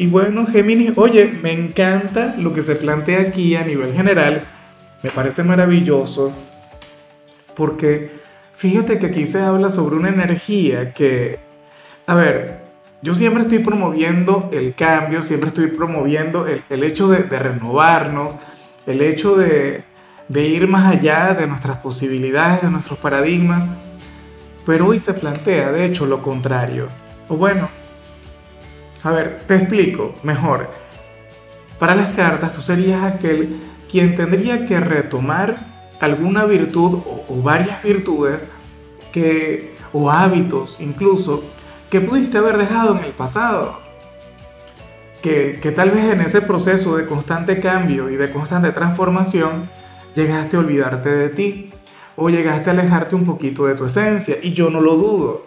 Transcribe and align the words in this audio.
Y 0.00 0.06
bueno, 0.06 0.46
Géminis, 0.46 0.96
oye, 0.96 1.26
me 1.42 1.52
encanta 1.52 2.34
lo 2.38 2.54
que 2.54 2.62
se 2.62 2.74
plantea 2.74 3.20
aquí 3.20 3.54
a 3.54 3.64
nivel 3.64 3.92
general. 3.92 4.40
Me 5.02 5.10
parece 5.10 5.44
maravilloso 5.44 6.32
porque 7.54 8.10
fíjate 8.54 8.98
que 8.98 9.08
aquí 9.08 9.26
se 9.26 9.42
habla 9.42 9.68
sobre 9.68 9.96
una 9.96 10.08
energía 10.08 10.94
que, 10.94 11.38
a 12.06 12.14
ver, 12.14 12.62
yo 13.02 13.14
siempre 13.14 13.42
estoy 13.42 13.58
promoviendo 13.58 14.48
el 14.54 14.74
cambio, 14.74 15.22
siempre 15.22 15.50
estoy 15.50 15.66
promoviendo 15.66 16.46
el, 16.46 16.82
hecho 16.82 17.08
de, 17.08 17.18
renovarnos, 17.38 18.38
el 18.86 19.02
hecho 19.02 19.36
de, 19.36 19.84
de 20.28 20.46
ir 20.46 20.66
más 20.66 20.96
allá 20.96 21.34
de 21.34 21.46
nuestras 21.46 21.76
posibilidades, 21.76 22.62
de 22.62 22.70
nuestros 22.70 22.98
paradigmas. 22.98 23.68
Pero 24.64 24.86
hoy 24.86 24.98
se 24.98 25.12
plantea, 25.12 25.72
de 25.72 25.84
hecho, 25.84 26.06
lo 26.06 26.22
contrario. 26.22 26.88
O 27.28 27.36
bueno, 27.36 27.68
a 29.02 29.10
ver, 29.12 29.40
te 29.46 29.56
explico 29.56 30.14
mejor. 30.22 30.70
Para 31.78 31.94
las 31.94 32.14
cartas, 32.14 32.52
tú 32.52 32.60
serías 32.60 33.02
aquel 33.02 33.60
quien 33.90 34.14
tendría 34.14 34.66
que 34.66 34.78
retomar 34.78 35.56
alguna 36.00 36.44
virtud 36.44 37.00
o, 37.28 37.42
varias 37.42 37.82
virtudes 37.82 38.46
que, 39.12 39.74
o 39.92 40.10
hábitos 40.10 40.78
incluso 40.80 41.44
que 41.90 42.00
pudiste 42.00 42.38
haber 42.38 42.58
dejado 42.58 42.96
en 42.98 43.04
el 43.04 43.12
pasado. 43.12 43.78
Que, 45.22 45.58
que 45.60 45.70
tal 45.70 45.90
vez 45.90 46.04
en 46.12 46.22
ese 46.22 46.40
proceso 46.40 46.96
de 46.96 47.04
constante 47.04 47.60
cambio 47.60 48.08
y 48.08 48.16
de 48.16 48.30
constante 48.30 48.72
transformación 48.72 49.68
llegaste 50.14 50.56
a 50.56 50.60
olvidarte 50.60 51.10
de 51.10 51.28
ti 51.28 51.72
o 52.16 52.30
llegaste 52.30 52.70
a 52.70 52.72
alejarte 52.72 53.14
un 53.14 53.24
poquito 53.24 53.66
de 53.66 53.74
tu 53.74 53.84
esencia 53.84 54.36
y 54.42 54.52
yo 54.52 54.70
no 54.70 54.80
lo 54.80 54.96
dudo. 54.96 55.46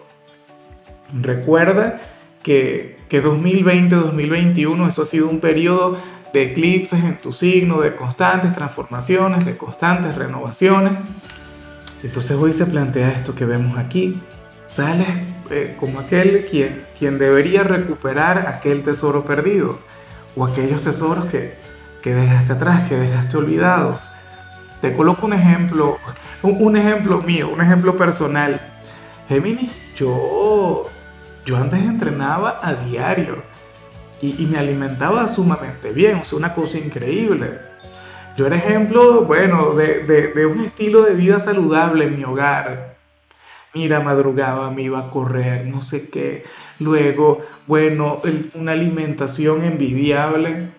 Recuerda 1.12 2.13
que, 2.44 2.94
2020-2021, 3.10 4.88
eso 4.88 5.02
ha 5.02 5.06
sido 5.06 5.28
un 5.28 5.40
periodo 5.40 5.98
de 6.32 6.50
eclipses 6.50 7.02
en 7.02 7.16
tu 7.20 7.32
signo, 7.32 7.80
de 7.80 7.94
constantes 7.94 8.52
transformaciones, 8.52 9.46
de 9.46 9.56
constantes 9.56 10.14
renovaciones. 10.14 10.92
Entonces 12.02 12.32
hoy 12.32 12.52
se 12.52 12.66
plantea 12.66 13.12
esto 13.12 13.34
que 13.34 13.44
vemos 13.44 13.78
aquí. 13.78 14.20
Sales 14.66 15.08
eh, 15.50 15.76
como 15.78 16.00
aquel 16.00 16.46
quien, 16.46 17.18
debería 17.18 17.62
recuperar 17.62 18.46
aquel 18.48 18.82
tesoro 18.82 19.24
perdido 19.24 19.78
o 20.34 20.44
aquellos 20.44 20.82
tesoros 20.82 21.26
que, 21.26 21.54
que 22.02 22.14
dejaste 22.14 22.52
atrás, 22.52 22.88
que 22.88 22.96
dejaste 22.96 23.36
olvidados. 23.36 24.10
Te 24.80 24.92
coloco 24.94 25.26
un 25.26 25.34
ejemplo, 25.34 25.98
un, 26.42 26.56
un 26.60 26.76
ejemplo 26.76 27.22
mío, 27.22 27.48
un 27.48 27.60
ejemplo 27.60 27.96
personal. 27.96 28.60
Géminis, 29.28 29.70
yo 29.96 30.90
yo 31.44 31.56
antes 31.56 31.80
entrenaba 31.80 32.60
a 32.62 32.74
diario 32.74 33.42
y, 34.22 34.46
me 34.46 34.58
alimentaba 34.58 35.28
sumamente 35.28 35.92
bien, 35.92 36.16
o 36.16 36.24
sea, 36.24 36.38
una 36.38 36.54
cosa 36.54 36.78
increíble. 36.78 37.58
Yo 38.36 38.46
era 38.46 38.56
ejemplo, 38.56 39.24
bueno, 39.24 39.74
de, 39.74 40.46
un 40.46 40.64
estilo 40.64 41.02
de 41.02 41.14
vida 41.14 41.38
saludable 41.38 42.06
en 42.06 42.16
mi 42.16 42.24
hogar. 42.24 42.96
Mira, 43.74 44.00
madrugaba, 44.00 44.70
me 44.70 44.82
iba 44.82 44.98
a 44.98 45.10
correr, 45.10 45.66
no 45.66 45.82
sé 45.82 46.08
qué. 46.08 46.44
Luego, 46.78 47.44
bueno, 47.66 48.20
una 48.54 48.72
alimentación 48.72 49.64
envidiable. 49.64 50.70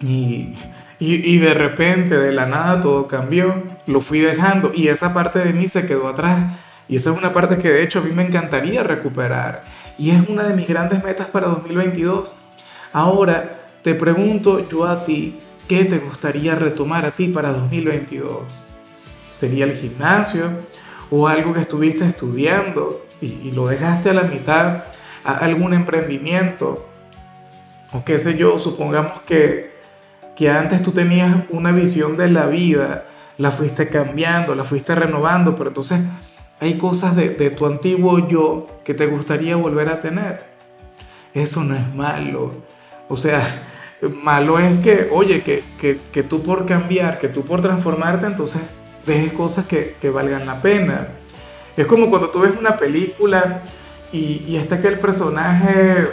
Y, 0.00 0.54
y, 0.98 1.38
de 1.38 1.54
repente, 1.54 2.16
de 2.18 2.32
la 2.32 2.46
nada, 2.46 2.80
todo 2.80 3.06
cambió. 3.06 3.62
Lo 3.86 4.00
fui 4.00 4.20
dejando 4.20 4.72
y 4.74 4.88
esa 4.88 5.14
parte 5.14 5.38
de 5.38 5.52
mí 5.52 5.68
se 5.68 5.86
quedó 5.86 6.08
atrás. 6.08 6.58
Y 6.90 6.96
esa 6.96 7.12
es 7.12 7.16
una 7.16 7.32
parte 7.32 7.56
que 7.58 7.70
de 7.70 7.84
hecho 7.84 8.00
a 8.00 8.02
mí 8.02 8.10
me 8.10 8.26
encantaría 8.26 8.82
recuperar. 8.82 9.62
Y 9.96 10.10
es 10.10 10.28
una 10.28 10.42
de 10.42 10.56
mis 10.56 10.66
grandes 10.66 11.04
metas 11.04 11.28
para 11.28 11.46
2022. 11.46 12.34
Ahora 12.92 13.60
te 13.84 13.94
pregunto 13.94 14.68
yo 14.68 14.86
a 14.86 15.04
ti, 15.04 15.38
¿qué 15.68 15.84
te 15.84 15.98
gustaría 15.98 16.56
retomar 16.56 17.06
a 17.06 17.12
ti 17.12 17.28
para 17.28 17.52
2022? 17.52 18.60
¿Sería 19.30 19.66
el 19.66 19.72
gimnasio 19.74 20.50
o 21.12 21.28
algo 21.28 21.54
que 21.54 21.60
estuviste 21.60 22.04
estudiando 22.04 23.06
y, 23.20 23.52
lo 23.52 23.68
dejaste 23.68 24.10
a 24.10 24.14
la 24.14 24.22
mitad? 24.22 24.82
¿Algún 25.22 25.74
emprendimiento? 25.74 26.88
O 27.92 28.04
qué 28.04 28.18
sé 28.18 28.36
yo, 28.36 28.58
supongamos 28.58 29.20
que, 29.20 29.76
que 30.34 30.50
antes 30.50 30.82
tú 30.82 30.90
tenías 30.90 31.36
una 31.50 31.70
visión 31.70 32.16
de 32.16 32.28
la 32.30 32.46
vida, 32.46 33.04
la 33.38 33.52
fuiste 33.52 33.88
cambiando, 33.88 34.56
la 34.56 34.64
fuiste 34.64 34.92
renovando, 34.96 35.54
pero 35.54 35.70
entonces 35.70 36.00
hay 36.60 36.74
cosas 36.74 37.16
de, 37.16 37.28
tu 37.50 37.66
antiguo 37.66 38.28
yo 38.28 38.66
que 38.84 38.92
te 38.92 39.06
gustaría 39.06 39.56
volver 39.56 39.88
a 39.88 40.00
tener. 40.00 40.44
Eso 41.32 41.64
no 41.64 41.74
es 41.74 41.94
malo. 41.94 42.52
O 43.08 43.16
sea, 43.16 43.42
malo 44.22 44.58
es 44.58 44.78
que, 44.80 45.08
oye, 45.10 45.42
que, 45.42 46.22
tú 46.22 46.42
por 46.42 46.66
cambiar, 46.66 47.18
que 47.18 47.28
tú 47.28 47.44
por 47.44 47.62
transformarte, 47.62 48.26
entonces 48.26 48.60
dejes 49.06 49.32
cosas 49.32 49.66
que, 49.66 50.10
valgan 50.10 50.46
la 50.46 50.60
pena. 50.60 51.08
Es 51.76 51.86
como 51.86 52.10
cuando 52.10 52.28
tú 52.28 52.40
ves 52.40 52.52
una 52.58 52.76
película 52.76 53.62
y, 54.12 54.44
y 54.46 54.56
está 54.56 54.74
aquel 54.74 54.98
personaje, 54.98 56.08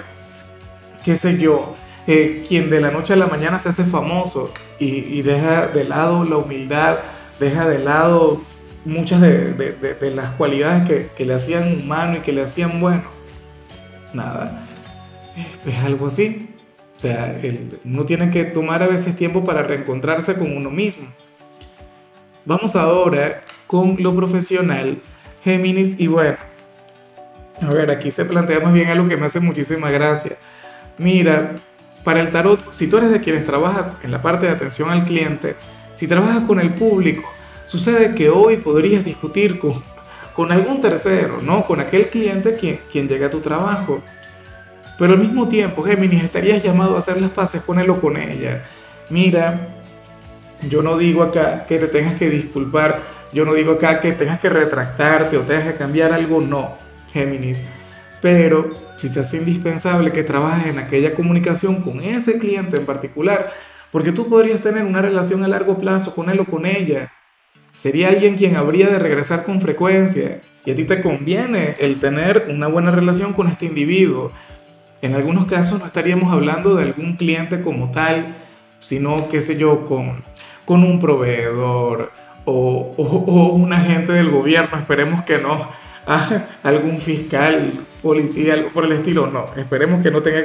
qué 1.03 1.17
sé 1.17 1.37
yo, 1.37 1.75
eh, 2.05 2.45
quien 2.47 2.69
de 2.69 2.79
la 2.79 2.89
noche 2.89 3.13
a 3.13 3.17
la 3.17 3.27
mañana 3.27 3.59
se 3.59 3.67
hace 3.67 3.83
famoso 3.83 4.53
y 4.79 5.21
deja 5.23 5.67
de 5.67 5.83
lado 5.83 6.23
la 6.23 6.37
humildad, 6.37 6.99
deja 7.39 7.67
de 7.67 7.79
lado 7.79 8.41
muchas 8.87 9.21
de, 9.21 10.11
las 10.15 10.31
cualidades 10.31 11.09
que, 11.15 11.25
le 11.25 11.33
hacían 11.33 11.81
humano 11.83 12.17
y 12.17 12.19
que 12.21 12.31
le 12.31 12.41
hacían 12.41 12.79
bueno. 12.79 13.03
Nada, 14.13 14.63
es 15.65 15.77
algo 15.83 16.07
así. 16.07 16.49
O 16.95 16.99
sea, 16.99 17.39
uno 17.83 18.05
tiene 18.05 18.31
que 18.31 18.45
tomar 18.45 18.81
a 18.81 18.87
veces 18.87 19.15
tiempo 19.15 19.43
para 19.43 19.61
reencontrarse 19.61 20.35
con 20.35 20.55
uno 20.55 20.71
mismo. 20.71 21.07
Vamos 22.45 22.75
ahora 22.75 23.43
con 23.67 23.97
lo 23.99 24.15
profesional, 24.15 25.01
Géminis, 25.43 25.99
y 25.99 26.07
bueno, 26.07 26.37
a 27.61 27.67
ver, 27.67 27.91
aquí 27.91 28.09
se 28.09 28.23
plantea 28.23 28.61
más 28.61 28.73
bien 28.73 28.87
algo 28.87 29.07
que 29.07 29.17
me 29.17 29.25
hace 29.25 29.41
muchísima 29.41 29.91
gracia. 29.91 30.37
Mira, 30.97 31.55
para 32.03 32.21
el 32.21 32.31
tarot, 32.31 32.71
si 32.71 32.87
tú 32.89 32.97
eres 32.97 33.11
de 33.11 33.19
quienes 33.19 33.45
trabaja 33.45 33.99
en 34.01 34.11
la 34.11 34.21
parte 34.21 34.45
de 34.45 34.53
atención 34.53 34.89
al 34.89 35.03
cliente, 35.03 35.55
si 35.91 36.07
trabajas 36.07 36.47
con 36.47 36.59
el 36.59 36.73
público, 36.73 37.29
Sucede 37.67 38.15
que 38.15 38.29
hoy 38.29 38.57
podrías 38.57 39.03
discutir 39.03 39.59
con, 39.59 39.83
con 40.33 40.53
algún 40.53 40.79
tercero, 40.79 41.41
¿no? 41.41 41.65
Con 41.65 41.81
aquel 41.81 42.09
cliente 42.09 42.55
quien, 42.55 42.79
quien 42.89 43.09
llega 43.09 43.27
a 43.27 43.29
tu 43.29 43.41
trabajo. 43.41 44.01
Pero 44.97 45.13
al 45.13 45.19
mismo 45.19 45.49
tiempo, 45.49 45.83
Géminis, 45.83 46.23
estarías 46.23 46.63
llamado 46.63 46.95
a 46.95 46.99
hacer 46.99 47.21
las 47.21 47.31
paces 47.31 47.61
con 47.61 47.77
él 47.77 47.89
o 47.89 47.99
con 47.99 48.15
ella. 48.15 48.63
Mira, 49.09 49.67
yo 50.69 50.81
no 50.81 50.97
digo 50.97 51.23
acá 51.23 51.65
que 51.67 51.77
te 51.77 51.87
tengas 51.87 52.15
que 52.15 52.29
disculpar, 52.29 53.01
yo 53.33 53.43
no 53.43 53.53
digo 53.53 53.73
acá 53.73 53.99
que 53.99 54.13
tengas 54.13 54.39
que 54.39 54.47
retractarte 54.47 55.35
o 55.35 55.41
tengas 55.41 55.73
que 55.73 55.75
cambiar 55.77 56.13
algo, 56.13 56.39
no, 56.39 56.73
Géminis. 57.11 57.61
Pero 58.21 58.71
si 58.95 59.09
se 59.09 59.19
hace 59.19 59.37
indispensable 59.37 60.13
que 60.13 60.23
trabajes 60.23 60.67
en 60.67 60.79
aquella 60.79 61.13
comunicación 61.13 61.81
con 61.81 61.99
ese 61.99 62.39
cliente 62.39 62.77
en 62.77 62.85
particular, 62.85 63.51
porque 63.91 64.13
tú 64.13 64.29
podrías 64.29 64.61
tener 64.61 64.85
una 64.85 65.01
relación 65.01 65.43
a 65.43 65.49
largo 65.49 65.77
plazo 65.77 66.15
con 66.15 66.29
él 66.29 66.39
o 66.39 66.45
con 66.45 66.65
ella, 66.65 67.11
sería 67.77 68.07
alguien 68.07 68.37
quien 68.37 68.55
habría 68.55 68.87
de 68.87 68.97
regresar 68.97 69.43
con 69.43 69.61
frecuencia. 69.61 70.41
Y 70.65 70.71
a 70.71 70.75
ti 70.75 70.83
te 70.83 70.99
conviene 70.99 71.75
el 71.77 71.99
tener 71.99 72.47
una 72.49 72.65
buena 72.65 72.89
relación 72.89 73.33
con 73.33 73.47
este 73.47 73.67
individuo. 73.67 74.31
En 75.03 75.13
algunos 75.13 75.45
casos 75.45 75.79
no 75.79 75.85
estaríamos 75.85 76.33
hablando 76.33 76.75
de 76.75 76.85
algún 76.85 77.17
cliente 77.17 77.61
como 77.61 77.91
tal, 77.91 78.35
sino, 78.79 79.29
qué 79.29 79.41
sé 79.41 79.59
yo, 79.59 79.85
con, 79.85 80.23
con 80.65 80.83
un 80.83 80.99
proveedor 80.99 82.11
o, 82.45 82.95
o, 82.97 83.53
un 83.53 83.71
agente 83.71 84.11
del 84.11 84.31
gobierno, 84.31 84.75
esperemos 84.75 85.21
que 85.21 85.37
no, 85.37 85.69
ah, 86.07 86.47
algún 86.63 86.97
fiscal, 86.97 87.85
policía, 88.01 88.53
algo 88.53 88.69
por 88.69 88.85
el 88.85 88.93
estilo, 88.93 89.27
no, 89.27 89.45
esperemos 89.55 90.01
que 90.01 90.09
no 90.09 90.23
tenga 90.23 90.41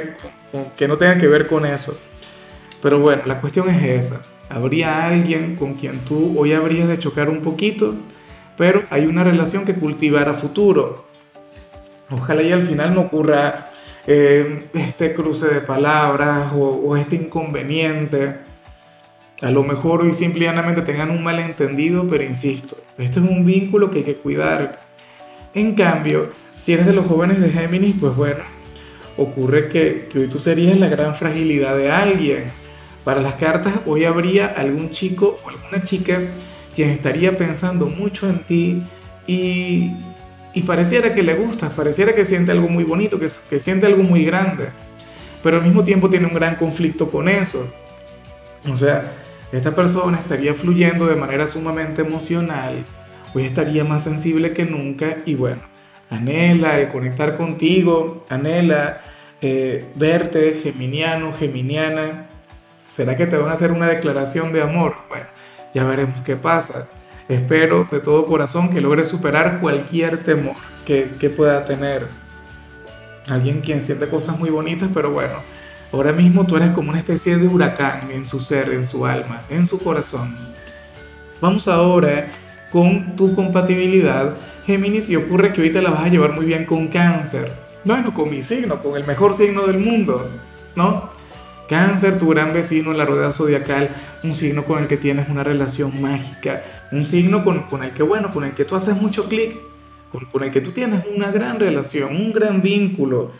que, 0.77 0.87
no 0.87 0.97
tenga 0.97 1.17
que 1.17 1.27
ver 1.27 1.47
con 1.47 1.65
eso. 1.65 1.99
Pero 2.81 2.99
bueno, 2.99 3.23
la 3.25 3.41
cuestión 3.41 3.69
es 3.69 3.83
esa 3.83 4.32
habría 4.49 5.05
alguien 5.05 5.55
con 5.55 5.73
quien 5.73 5.99
tú 5.99 6.35
hoy 6.37 6.53
habrías 6.53 6.87
de 6.87 6.99
chocar 6.99 7.29
un 7.29 7.41
poquito, 7.41 7.95
pero 8.57 8.83
hay 8.89 9.05
una 9.05 9.23
relación 9.23 9.65
que 9.65 9.75
cultivar 9.75 10.29
a 10.29 10.33
futuro. 10.33 11.05
Ojalá 12.09 12.43
y 12.43 12.51
al 12.51 12.63
final 12.63 12.93
no 12.93 13.01
ocurra 13.01 13.71
eh, 14.05 14.65
este 14.73 15.13
cruce 15.13 15.47
de 15.47 15.61
palabras 15.61 16.51
o, 16.55 16.95
este 16.97 17.15
inconveniente. 17.15 18.37
A 19.41 19.49
lo 19.49 19.63
mejor 19.63 20.01
hoy 20.01 20.13
simplemente 20.13 20.81
tengan 20.81 21.09
un 21.09 21.23
malentendido, 21.23 22.07
pero 22.07 22.23
insisto, 22.23 22.77
este 22.97 23.19
es 23.19 23.25
un 23.25 23.45
vínculo 23.45 23.89
que 23.89 23.99
hay 23.99 24.03
que 24.03 24.15
cuidar. 24.15 24.79
En 25.53 25.75
cambio, 25.75 26.29
si 26.57 26.73
eres 26.73 26.85
de 26.85 26.93
los 26.93 27.07
jóvenes 27.07 27.39
de 27.39 27.49
Géminis, 27.49 27.95
pues 27.99 28.15
bueno, 28.15 28.43
ocurre 29.17 29.69
que, 29.69 30.07
que 30.11 30.19
hoy 30.19 30.27
tú 30.27 30.39
serías 30.39 30.77
la 30.77 30.87
gran 30.87 31.15
fragilidad 31.15 31.75
de 31.75 31.91
alguien. 31.91 32.62
Para 33.03 33.21
las 33.21 33.35
cartas, 33.35 33.73
hoy 33.85 34.05
habría 34.05 34.47
algún 34.47 34.91
chico 34.91 35.39
o 35.43 35.49
alguna 35.49 35.83
chica 35.83 36.19
quien 36.75 36.89
estaría 36.89 37.37
pensando 37.37 37.85
mucho 37.85 38.27
en 38.29 38.39
ti 38.39 38.83
y, 39.27 39.91
pareciera 40.65 41.13
que 41.13 41.23
le 41.23 41.35
gustas, 41.35 41.71
pareciera 41.73 42.13
que 42.15 42.25
siente 42.25 42.51
algo 42.51 42.69
muy 42.69 42.83
bonito, 42.83 43.19
que, 43.19 43.27
que 43.49 43.59
siente 43.59 43.85
algo 43.85 44.03
muy 44.03 44.23
grande, 44.23 44.69
pero 45.41 45.57
al 45.57 45.63
mismo 45.63 45.83
tiempo 45.83 46.09
tiene 46.09 46.27
un 46.27 46.33
gran 46.33 46.55
conflicto 46.55 47.09
con 47.09 47.27
eso. 47.27 47.71
O 48.71 48.77
sea, 48.77 49.11
esta 49.51 49.75
persona 49.75 50.19
estaría 50.19 50.53
fluyendo 50.53 51.05
de 51.05 51.15
manera 51.15 51.45
sumamente 51.47 52.01
emocional, 52.01 52.85
hoy 53.35 53.43
estaría 53.43 53.83
más 53.83 54.03
sensible 54.03 54.53
que 54.53 54.65
nunca 54.65 55.17
y 55.25 55.35
bueno, 55.35 55.61
anhela 56.09 56.79
el 56.79 56.89
conectar 56.89 57.35
contigo, 57.35 58.25
anhela 58.29 59.01
eh, 59.41 59.85
verte 59.95 60.53
geminiano, 60.63 61.33
geminiana. 61.33 62.29
¿Será 62.87 63.15
que 63.17 63.25
te 63.25 63.37
van 63.37 63.49
a 63.49 63.53
hacer 63.53 63.71
una 63.71 63.87
declaración 63.87 64.53
de 64.53 64.61
amor? 64.61 64.95
Bueno, 65.09 65.25
ya 65.73 65.83
veremos 65.83 66.23
qué 66.23 66.35
pasa. 66.35 66.87
Espero 67.27 67.87
de 67.89 67.99
todo 67.99 68.25
corazón 68.25 68.69
que 68.69 68.81
logres 68.81 69.07
superar 69.07 69.59
cualquier 69.61 70.23
temor 70.23 70.55
que, 70.85 71.33
pueda 71.35 71.65
tener. 71.65 72.07
Alguien 73.27 73.61
quien 73.61 73.81
siente 73.81 74.07
cosas 74.07 74.37
muy 74.37 74.49
bonitas, 74.49 74.89
pero 74.93 75.11
bueno, 75.11 75.35
ahora 75.93 76.11
mismo 76.11 76.45
tú 76.45 76.57
eres 76.57 76.71
como 76.71 76.89
una 76.89 76.99
especie 76.99 77.37
de 77.37 77.47
huracán 77.47 78.11
en 78.11 78.25
su 78.25 78.41
ser, 78.41 78.73
en 78.73 78.85
su 78.85 79.05
alma, 79.05 79.41
en 79.49 79.65
su 79.65 79.81
corazón. 79.81 80.35
Vamos 81.39 81.67
ahora 81.69 82.27
con 82.71 83.15
tu 83.15 83.33
compatibilidad, 83.33 84.33
Géminis, 84.65 85.09
y 85.09 85.15
ocurre 85.15 85.53
que 85.53 85.61
hoy 85.61 85.71
te 85.71 85.81
la 85.81 85.91
vas 85.91 86.01
a 86.01 86.09
llevar 86.09 86.33
muy 86.33 86.45
bien 86.45 86.65
con 86.65 86.89
cáncer. 86.89 87.51
Bueno, 87.85 88.13
con 88.13 88.29
mi 88.29 88.41
signo, 88.41 88.81
con 88.81 88.97
el 88.97 89.05
mejor 89.05 89.33
signo 89.33 89.63
del 89.63 89.79
mundo, 89.79 90.29
¿no? 90.75 91.12
Cáncer, 91.67 92.17
tu 92.19 92.29
gran 92.29 92.53
vecino 92.53 92.91
en 92.91 92.97
la 92.97 93.05
rueda 93.05 93.31
zodiacal, 93.31 93.89
un 94.23 94.33
signo 94.33 94.63
con 94.65 94.81
el 94.81 94.87
que 94.87 94.97
tienes 94.97 95.29
una 95.29 95.43
relación 95.43 96.01
mágica, 96.01 96.63
un 96.91 97.05
signo 97.05 97.43
con, 97.43 97.63
con 97.63 97.83
el 97.83 97.91
que, 97.91 98.03
bueno, 98.03 98.31
con 98.31 98.43
el 98.43 98.51
que 98.51 98.65
tú 98.65 98.75
haces 98.75 99.01
mucho 99.01 99.29
clic, 99.29 99.57
con, 100.11 100.25
con 100.25 100.43
el 100.43 100.51
que 100.51 100.61
tú 100.61 100.71
tienes 100.71 101.05
una 101.13 101.31
gran 101.31 101.59
relación, 101.59 102.15
un 102.15 102.33
gran 102.33 102.61
vínculo. 102.61 103.31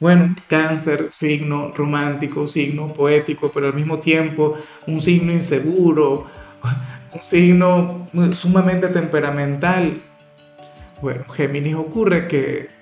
Bueno, 0.00 0.34
cáncer, 0.48 1.08
signo 1.10 1.72
romántico, 1.74 2.46
signo 2.46 2.92
poético, 2.92 3.50
pero 3.52 3.66
al 3.66 3.74
mismo 3.74 3.98
tiempo 3.98 4.56
un 4.86 5.00
signo 5.00 5.32
inseguro, 5.32 6.26
un 7.12 7.22
signo 7.22 8.08
sumamente 8.32 8.88
temperamental. 8.88 10.02
Bueno, 11.02 11.24
Géminis 11.28 11.74
ocurre 11.74 12.28
que, 12.28 12.77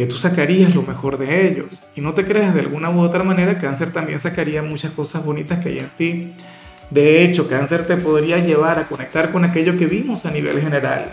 que 0.00 0.06
tú 0.06 0.16
sacarías 0.16 0.74
lo 0.74 0.80
mejor 0.80 1.18
de 1.18 1.46
ellos. 1.46 1.86
Y 1.94 2.00
no 2.00 2.14
te 2.14 2.24
creas, 2.24 2.54
de 2.54 2.60
alguna 2.60 2.88
u 2.88 3.00
otra 3.00 3.22
manera, 3.22 3.58
Cáncer 3.58 3.92
también 3.92 4.18
sacaría 4.18 4.62
muchas 4.62 4.92
cosas 4.92 5.22
bonitas 5.22 5.58
que 5.58 5.68
hay 5.68 5.78
en 5.80 5.90
ti. 5.90 6.34
De 6.88 7.22
hecho, 7.22 7.50
Cáncer 7.50 7.86
te 7.86 7.98
podría 7.98 8.38
llevar 8.38 8.78
a 8.78 8.88
conectar 8.88 9.30
con 9.30 9.44
aquello 9.44 9.76
que 9.76 9.84
vimos 9.84 10.24
a 10.24 10.30
nivel 10.30 10.58
general. 10.58 11.12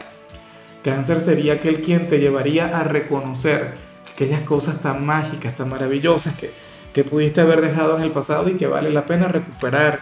Cáncer 0.85 1.19
sería 1.19 1.55
aquel 1.55 1.81
quien 1.81 2.07
te 2.07 2.19
llevaría 2.19 2.77
a 2.77 2.85
reconocer 2.85 3.73
aquellas 4.09 4.43
cosas 4.43 4.79
tan 4.79 5.05
mágicas, 5.05 5.53
tan 5.57 5.67
maravillosas 5.67 6.37
que, 6.37 6.51
que 6.93 7.03
pudiste 7.03 7.41
haber 7.41 7.59
dejado 7.59 7.97
en 7.97 8.03
el 8.03 8.11
pasado 8.11 8.47
y 8.47 8.53
que 8.53 8.67
vale 8.67 8.89
la 8.89 9.05
pena 9.05 9.27
recuperar. 9.27 9.99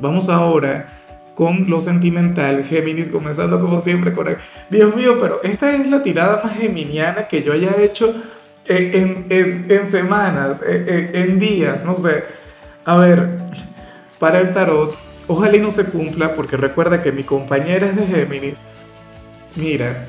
Vamos 0.00 0.30
ahora 0.30 0.95
con 1.36 1.68
lo 1.68 1.80
sentimental, 1.80 2.64
Géminis, 2.64 3.10
comenzando 3.10 3.60
como 3.60 3.78
siempre 3.82 4.14
con... 4.14 4.26
Dios 4.70 4.96
mío, 4.96 5.18
pero 5.20 5.42
esta 5.42 5.70
es 5.70 5.86
la 5.86 6.02
tirada 6.02 6.40
más 6.42 6.56
geminiana 6.56 7.28
que 7.28 7.42
yo 7.42 7.52
haya 7.52 7.76
hecho 7.78 8.14
en, 8.64 9.26
en, 9.28 9.66
en 9.68 9.86
semanas, 9.86 10.62
en, 10.66 11.14
en, 11.14 11.38
días, 11.38 11.84
no 11.84 11.94
sé. 11.94 12.24
A 12.86 12.96
ver, 12.96 13.38
para 14.18 14.40
el 14.40 14.54
tarot, 14.54 14.96
ojalá 15.26 15.58
y 15.58 15.60
no 15.60 15.70
se 15.70 15.90
cumpla, 15.90 16.32
porque 16.32 16.56
recuerda 16.56 17.02
que 17.02 17.12
mi 17.12 17.22
compañera 17.22 17.88
es 17.88 17.96
de 17.96 18.06
Géminis. 18.06 18.62
Mira, 19.56 20.06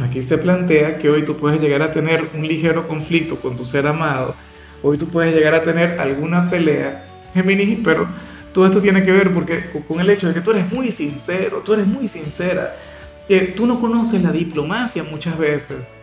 aquí 0.00 0.22
se 0.22 0.38
plantea 0.38 0.98
que 0.98 1.10
hoy 1.10 1.24
tú 1.24 1.36
puedes 1.36 1.60
llegar 1.60 1.82
a 1.82 1.90
tener 1.90 2.28
un 2.32 2.46
ligero 2.46 2.86
conflicto 2.86 3.40
con 3.40 3.56
tu 3.56 3.64
ser 3.64 3.88
amado, 3.88 4.36
hoy 4.84 4.98
tú 4.98 5.08
puedes 5.08 5.34
llegar 5.34 5.54
a 5.54 5.64
tener 5.64 5.98
alguna 5.98 6.48
pelea, 6.48 7.06
Géminis, 7.34 7.80
pero 7.82 8.06
todo 8.52 8.66
esto 8.66 8.80
tiene 8.80 9.02
que 9.02 9.12
ver 9.12 9.32
porque, 9.32 9.70
con 9.86 10.00
el 10.00 10.10
hecho 10.10 10.28
de 10.28 10.34
que 10.34 10.40
tú 10.40 10.50
eres 10.50 10.70
muy 10.70 10.90
sincero, 10.90 11.62
tú 11.64 11.72
eres 11.72 11.86
muy 11.86 12.06
sincera. 12.06 12.74
tú 13.56 13.66
no 13.66 13.80
conoces 13.80 14.22
la 14.22 14.30
diplomacia 14.30 15.02
muchas 15.04 15.38
veces. 15.38 15.96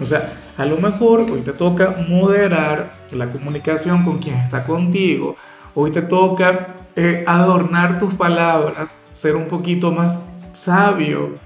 O 0.00 0.06
sea, 0.06 0.32
a 0.56 0.64
lo 0.64 0.78
mejor 0.78 1.20
hoy 1.30 1.42
te 1.42 1.52
toca 1.52 2.04
moderar 2.08 2.92
la 3.12 3.30
comunicación 3.30 4.02
con 4.04 4.18
quien 4.18 4.36
está 4.36 4.64
contigo. 4.64 5.36
Hoy 5.74 5.90
te 5.90 6.02
toca 6.02 6.74
eh, 6.96 7.22
adornar 7.26 7.98
tus 7.98 8.14
palabras, 8.14 8.96
ser 9.12 9.36
un 9.36 9.46
poquito 9.46 9.92
más 9.92 10.28
sabio, 10.54 11.38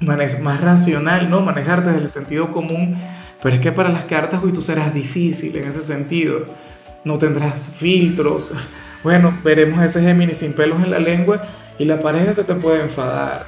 más 0.00 0.60
racional, 0.60 1.30
¿no? 1.30 1.42
Manejarte 1.42 1.90
desde 1.90 2.02
el 2.02 2.08
sentido 2.08 2.50
común. 2.50 2.96
Pero 3.42 3.54
es 3.54 3.60
que 3.60 3.70
para 3.70 3.90
las 3.90 4.06
cartas 4.06 4.42
hoy 4.42 4.52
tú 4.52 4.62
serás 4.62 4.92
difícil 4.92 5.54
en 5.56 5.68
ese 5.68 5.80
sentido 5.80 6.46
no 7.04 7.18
tendrás 7.18 7.74
filtros. 7.76 8.52
Bueno, 9.02 9.38
veremos 9.42 9.82
ese 9.82 10.02
Géminis 10.02 10.38
sin 10.38 10.52
pelos 10.52 10.82
en 10.82 10.90
la 10.90 10.98
lengua 10.98 11.42
y 11.78 11.86
la 11.86 12.00
pareja 12.00 12.34
se 12.34 12.44
te 12.44 12.54
puede 12.54 12.82
enfadar. 12.82 13.46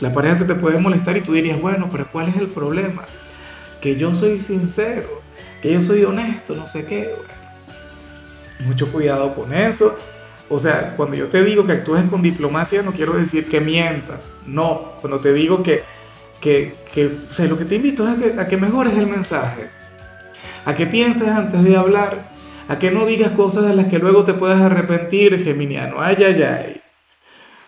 La 0.00 0.12
pareja 0.12 0.34
se 0.34 0.44
te 0.44 0.54
puede 0.54 0.78
molestar 0.78 1.16
y 1.16 1.22
tú 1.22 1.32
dirías, 1.32 1.60
bueno, 1.60 1.88
pero 1.90 2.06
¿cuál 2.10 2.28
es 2.28 2.36
el 2.36 2.48
problema? 2.48 3.02
Que 3.80 3.96
yo 3.96 4.12
soy 4.12 4.40
sincero, 4.40 5.22
que 5.62 5.72
yo 5.72 5.80
soy 5.80 6.04
honesto, 6.04 6.54
no 6.54 6.66
sé 6.66 6.84
qué. 6.84 7.14
mucho 8.60 8.92
cuidado 8.92 9.32
con 9.32 9.54
eso. 9.54 9.98
O 10.50 10.58
sea, 10.58 10.94
cuando 10.96 11.16
yo 11.16 11.28
te 11.28 11.42
digo 11.42 11.64
que 11.64 11.72
actúes 11.72 12.04
con 12.10 12.20
diplomacia, 12.20 12.82
no 12.82 12.92
quiero 12.92 13.14
decir 13.14 13.48
que 13.48 13.60
mientas. 13.60 14.34
No, 14.46 14.92
cuando 15.00 15.20
te 15.20 15.32
digo 15.32 15.62
que, 15.62 15.82
que, 16.40 16.74
que 16.92 17.06
o 17.06 17.34
sea, 17.34 17.46
lo 17.46 17.56
que 17.56 17.64
te 17.64 17.76
invito 17.76 18.06
es 18.06 18.18
a 18.18 18.22
que, 18.22 18.40
a 18.40 18.46
que 18.46 18.56
mejores 18.58 18.92
el 18.98 19.06
mensaje. 19.06 19.70
A 20.66 20.74
que 20.74 20.86
pienses 20.86 21.28
antes 21.28 21.64
de 21.64 21.76
hablar 21.76 22.33
a 22.68 22.78
que 22.78 22.90
no 22.90 23.06
digas 23.06 23.32
cosas 23.32 23.66
de 23.66 23.74
las 23.74 23.86
que 23.86 23.98
luego 23.98 24.24
te 24.24 24.34
puedas 24.34 24.60
arrepentir, 24.60 25.42
Geminiano. 25.42 25.96
Ay, 25.98 26.16
ay, 26.18 26.42
ay. 26.42 26.80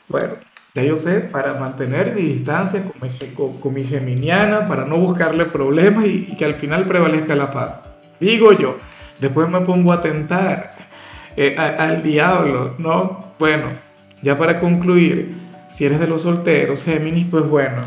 Bueno, 0.09 0.35
ya 0.75 0.83
yo 0.83 0.97
sé, 0.97 1.21
para 1.21 1.55
mantener 1.55 2.15
mi 2.15 2.23
distancia 2.23 2.83
con 3.61 3.75
mi, 3.75 3.85
Geminiana, 3.85 4.67
para 4.67 4.85
no 4.85 4.99
buscarle 4.99 5.47
problemas 5.47 6.07
y, 6.07 6.37
que 6.37 6.45
al 6.45 6.55
final 6.55 6.87
prevalezca 6.87 7.35
la 7.35 7.50
paz. 7.50 7.83
Digo 8.21 8.53
yo, 8.53 8.79
después 9.21 9.49
me 9.49 9.61
pongo 9.61 9.93
a 9.93 10.00
tentar 10.00 10.75
eh, 11.37 11.57
al 11.57 12.03
diablo, 12.03 12.75
¿no? 12.79 13.33
Bueno, 13.38 13.69
ya 14.23 14.38
para 14.38 14.61
concluir, 14.61 15.35
si 15.69 15.85
eres 15.85 16.00
de 16.00 16.07
los 16.07 16.23
solteros, 16.23 16.85
Géminis, 16.85 17.26
pues 17.31 17.47
bueno, 17.47 17.83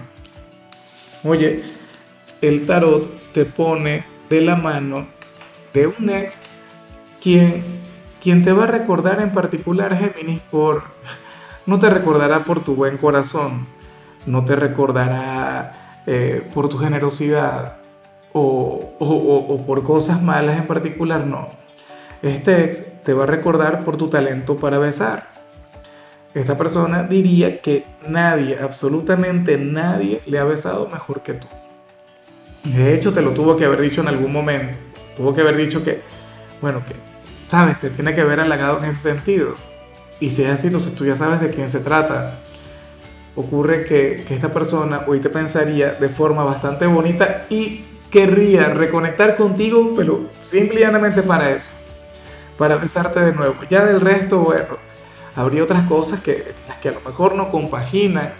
oye, 1.24 1.64
el 2.42 2.66
tarot 2.66 3.32
te 3.34 3.46
pone 3.46 4.06
de 4.30 4.42
la 4.42 4.56
mano 4.56 5.08
de 5.74 5.88
un 5.88 6.10
ex 6.10 6.59
quien, 7.22 7.64
quien 8.22 8.44
te 8.44 8.52
va 8.54 8.64
a 8.64 8.68
recordar 8.68 9.22
en 9.22 9.32
particular, 9.32 9.96
Géminis, 9.98 10.42
por, 10.52 10.84
no 11.66 11.80
te 11.80 11.90
recordará 11.90 12.44
por 12.44 12.64
tu 12.64 12.76
buen 12.76 12.98
corazón, 12.98 13.68
no 14.26 14.46
te 14.46 14.56
recordará 14.56 16.02
eh, 16.06 16.44
por 16.54 16.70
tu 16.70 16.78
generosidad 16.78 17.78
o, 18.34 18.94
o, 19.00 19.06
o 19.06 19.66
por 19.66 19.84
cosas 19.84 20.22
malas 20.22 20.58
en 20.58 20.68
particular, 20.68 21.26
no. 21.26 21.50
Este 22.22 22.66
ex 22.66 23.04
te 23.04 23.14
va 23.14 23.24
a 23.24 23.28
recordar 23.28 23.86
por 23.86 23.96
tu 23.96 24.10
talento 24.10 24.58
para 24.58 24.78
besar. 24.78 25.30
Esta 26.34 26.58
persona 26.58 27.04
diría 27.04 27.62
que 27.62 27.86
nadie, 28.08 28.58
absolutamente 28.62 29.58
nadie, 29.58 30.22
le 30.26 30.38
ha 30.38 30.44
besado 30.44 30.88
mejor 30.88 31.22
que 31.24 31.34
tú. 31.34 31.48
De 32.66 32.94
hecho, 32.94 33.14
te 33.14 33.22
lo 33.22 33.32
tuvo 33.32 33.58
que 33.58 33.66
haber 33.66 33.82
dicho 33.82 34.02
en 34.02 34.10
algún 34.10 34.32
momento. 34.32 34.78
Tuvo 35.18 35.34
que 35.34 35.42
haber 35.42 35.56
dicho 35.58 35.84
que, 35.84 36.02
bueno, 36.62 36.84
que 36.86 36.94
¿sabes? 37.50 37.80
Te 37.80 37.90
tiene 37.90 38.16
que 38.16 38.24
ver 38.24 38.40
halagado 38.40 38.78
en 38.80 38.86
ese 38.86 39.00
sentido. 39.00 39.56
Y 40.20 40.30
si 40.30 40.44
es 40.44 40.50
así, 40.50 40.68
entonces 40.68 40.96
tú 40.96 41.06
ya 41.06 41.16
sabes 41.16 41.42
de 41.42 41.50
quién 41.50 41.68
se 41.68 41.80
trata. 41.80 42.40
Ocurre 43.36 43.86
que, 43.86 44.24
que 44.28 44.36
esta 44.36 44.52
persona 44.52 45.04
hoy 45.08 45.20
te 45.20 45.30
pensaría 45.30 45.94
de 45.94 46.10
forma 46.10 46.44
bastante 46.44 46.86
bonita 46.86 47.46
y 47.50 47.86
querría 48.12 48.70
reconectar 48.70 49.36
contigo, 49.36 49.94
pero 49.96 50.30
simplemente 50.44 51.22
para 51.24 51.52
eso, 51.52 51.72
para 52.58 52.78
besarte 52.78 53.20
de 53.20 53.34
nuevo. 53.34 53.56
Ya 53.70 53.86
del 53.86 54.02
resto, 54.02 54.40
bueno, 54.40 54.78
habría 55.36 55.64
otras 55.64 55.88
cosas 55.88 56.20
que 56.20 56.54
las 56.68 56.78
que 56.80 56.90
a 56.90 56.94
lo 56.94 57.02
mejor 57.02 57.36
no 57.36 57.50
compaginan 57.50 58.34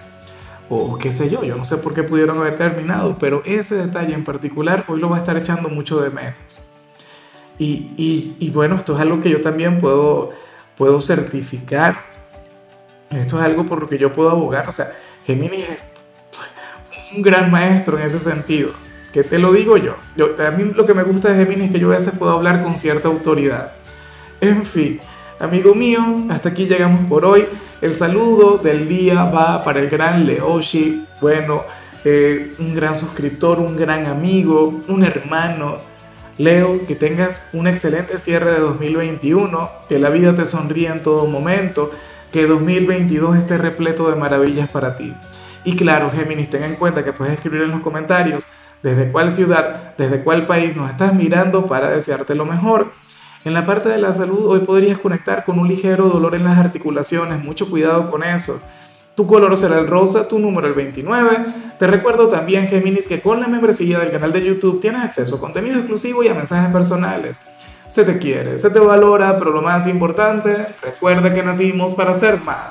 o 0.70 0.98
qué 0.98 1.12
sé 1.12 1.30
yo, 1.30 1.44
yo 1.44 1.56
no 1.56 1.66
sé 1.66 1.78
por 1.78 1.94
qué 1.96 2.04
pudieron 2.04 2.38
haber 2.38 2.56
terminado, 2.56 3.18
pero 3.18 3.42
ese 3.46 3.76
detalle 3.76 4.14
en 4.14 4.24
particular 4.24 4.86
hoy 4.88 5.00
lo 5.00 5.10
va 5.10 5.16
a 5.16 5.20
estar 5.20 5.36
echando 5.36 5.70
mucho 5.70 6.00
de 6.00 6.12
menos. 6.12 6.69
Y, 7.60 8.36
y, 8.40 8.50
bueno, 8.52 8.78
esto 8.78 8.96
es 8.96 9.02
algo 9.02 9.20
que 9.20 9.30
yo 9.30 9.42
también 9.42 9.80
puedo, 9.80 10.32
puedo 10.78 11.02
certificar. 11.02 12.06
Esto 13.10 13.38
es 13.38 13.44
algo 13.44 13.66
por 13.66 13.82
lo 13.82 13.90
que 13.90 13.98
yo 13.98 14.14
puedo 14.14 14.30
abogar. 14.30 14.70
O 14.70 14.72
sea, 14.72 14.94
Géminis 15.26 15.66
es 15.66 15.78
un 17.16 17.22
gran 17.22 17.52
maestro 17.52 18.00
en 18.00 18.06
ese 18.06 18.18
sentido. 18.18 18.72
Que 19.12 19.24
te 19.24 19.40
lo 19.40 19.52
digo 19.52 19.76
yo. 19.76 19.96
yo. 20.16 20.36
A 20.46 20.52
mí 20.52 20.72
lo 20.74 20.86
que 20.86 20.94
me 20.94 21.04
gusta 21.04 21.30
de 21.30 21.44
Géminis 21.44 21.68
es 21.68 21.74
que 21.74 21.80
yo 21.80 21.92
a 21.92 21.96
veces 21.96 22.18
puedo 22.18 22.32
hablar 22.32 22.64
con 22.64 22.78
cierta 22.78 23.10
autoridad. 23.10 23.74
En 24.40 24.64
fin, 24.64 25.02
amigo 25.38 25.76
mío, 25.76 26.02
hasta 26.30 26.50
aquí 26.50 26.66
llegamos 26.66 27.10
por 27.10 27.26
hoy. 27.26 27.44
El 27.82 27.94
saludo 27.94 28.58
del 28.58 28.88
día 28.88 29.26
va 29.26 29.64
para 29.64 29.82
el 29.82 29.90
gran 29.90 30.26
Leoshi. 30.26 31.06
Bueno, 31.20 31.64
eh, 32.06 32.54
un 32.60 32.74
gran 32.74 32.96
suscriptor, 32.96 33.60
un 33.60 33.76
gran 33.76 34.06
amigo, 34.06 34.82
un 34.88 35.04
hermano. 35.04 35.90
Leo, 36.40 36.88
que 36.88 36.96
tengas 36.96 37.46
un 37.52 37.68
excelente 37.68 38.18
cierre 38.18 38.54
de 38.54 38.60
2021, 38.60 39.70
que 39.90 40.00
la 40.00 40.10
vida 40.10 40.34
te 40.34 40.46
sonríe 40.46 40.88
en 40.88 41.04
todo 41.04 41.28
momento, 41.28 41.92
que 42.32 42.48
2022 42.48 43.36
esté 43.36 43.58
repleto 43.58 44.10
de 44.10 44.16
maravillas 44.16 44.70
para 44.70 44.96
ti. 44.96 45.14
Y 45.66 45.76
claro, 45.76 46.10
Géminis, 46.10 46.50
ten 46.50 46.64
en 46.64 46.76
cuenta 46.78 47.04
que 47.04 47.12
puedes 47.12 47.34
escribir 47.34 47.64
en 47.64 47.72
los 47.72 47.82
comentarios 47.82 48.48
desde 48.82 49.12
cuál 49.12 49.34
ciudad, 49.34 49.98
desde 49.98 50.24
cuál 50.24 50.48
país 50.48 50.78
nos 50.78 50.90
estás 50.90 51.14
mirando 51.14 51.66
para 51.66 51.90
desearte 51.90 52.36
lo 52.36 52.46
mejor. 52.46 52.94
En 53.44 53.54
la 53.54 53.66
parte 53.66 53.90
de 53.90 53.98
la 53.98 54.14
salud, 54.14 54.46
hoy 54.46 54.60
podrías 54.62 54.98
conectar 54.98 55.44
con 55.44 55.60
un 55.60 55.68
ligero 55.68 56.08
dolor 56.08 56.36
en 56.36 56.46
las 56.46 56.58
articulaciones, 56.58 57.44
mucho 57.44 57.70
cuidado 57.70 58.10
con 58.10 58.24
eso. 58.24 58.62
Tu 59.20 59.28
color 59.28 59.58
será 59.58 59.80
el 59.80 59.88
rosa, 59.88 60.30
tu 60.30 60.40
número 60.40 60.66
el 60.66 60.74
29. 60.74 61.46
Te 61.78 61.88
recuerdo 61.88 62.30
también, 62.30 62.68
Géminis, 62.68 63.06
que 63.06 63.20
con 63.20 63.42
la 63.42 63.50
membresía 63.50 64.00
del 64.00 64.12
canal 64.12 64.32
de 64.32 64.46
YouTube 64.46 64.80
tienes 64.80 65.02
acceso 65.02 65.36
a 65.36 65.40
contenido 65.42 65.76
exclusivo 65.76 66.24
y 66.24 66.30
a 66.30 66.34
mensajes 66.34 66.72
personales. 66.72 67.42
Se 67.90 68.06
te 68.06 68.18
quiere, 68.18 68.58
se 68.58 68.70
te 68.70 68.80
valora, 68.80 69.38
pero 69.38 69.52
lo 69.52 69.62
más 69.62 69.88
importante, 69.88 70.68
recuerda 70.82 71.34
que 71.34 71.44
nacimos 71.44 71.96
para 71.96 72.14
ser 72.14 72.40
más. 72.40 72.68